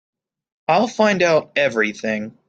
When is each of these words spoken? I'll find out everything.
I'll 0.67 0.87
find 0.87 1.21
out 1.21 1.51
everything. 1.55 2.35